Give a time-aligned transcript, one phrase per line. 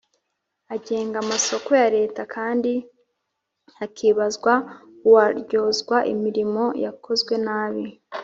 [0.75, 2.73] agenga amasoko ya Leta kandi
[3.77, 4.53] hakibazwa
[5.07, 7.85] uwaryozwa imirimo yakozwe nabi.